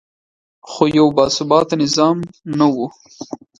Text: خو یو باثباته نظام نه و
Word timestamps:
خو 0.69 0.83
یو 0.97 1.07
باثباته 1.17 1.75
نظام 1.83 2.17
نه 2.57 2.67
و 2.73 2.75